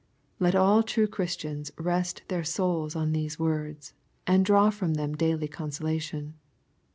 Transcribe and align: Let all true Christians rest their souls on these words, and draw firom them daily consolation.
Let 0.39 0.55
all 0.55 0.81
true 0.81 1.05
Christians 1.05 1.71
rest 1.77 2.23
their 2.27 2.43
souls 2.43 2.95
on 2.95 3.11
these 3.11 3.37
words, 3.37 3.93
and 4.25 4.43
draw 4.43 4.71
firom 4.71 4.95
them 4.95 5.13
daily 5.15 5.47
consolation. 5.47 6.33